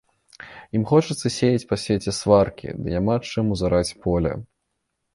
[0.79, 4.31] Ім хочацца сеяць па свеце сваркі, ды няма чым узараць поле.